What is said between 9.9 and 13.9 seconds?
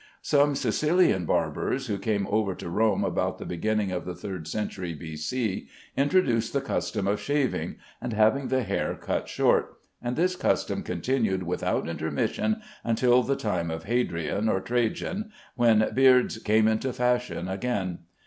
and this custom continued without intermission until the time of